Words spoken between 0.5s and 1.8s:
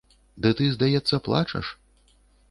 ты, здаецца, плачаш?